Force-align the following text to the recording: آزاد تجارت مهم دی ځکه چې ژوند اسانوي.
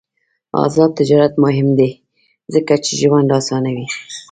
آزاد 0.65 0.91
تجارت 0.99 1.33
مهم 1.43 1.67
دی 1.79 1.89
ځکه 2.53 2.73
چې 2.85 2.91
ژوند 3.01 3.29
اسانوي. 3.39 3.87